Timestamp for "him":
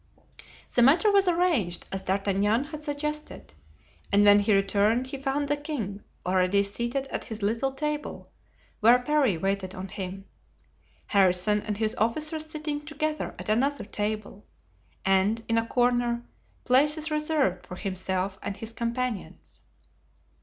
9.89-10.25